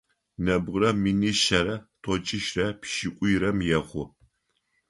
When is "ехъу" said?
3.77-4.05